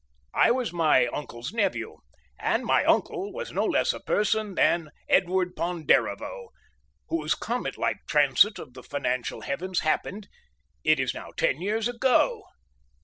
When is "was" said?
0.49-0.73, 3.31-3.51